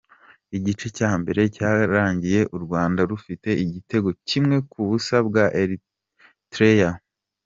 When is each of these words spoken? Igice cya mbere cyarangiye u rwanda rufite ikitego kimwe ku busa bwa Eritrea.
Igice 0.57 0.87
cya 0.97 1.11
mbere 1.21 1.41
cyarangiye 1.55 2.41
u 2.55 2.57
rwanda 2.63 3.01
rufite 3.11 3.49
ikitego 3.63 4.09
kimwe 4.27 4.57
ku 4.69 4.79
busa 4.87 5.15
bwa 5.27 5.45
Eritrea. 5.61 6.91